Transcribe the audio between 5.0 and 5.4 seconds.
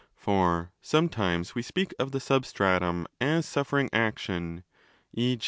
(e.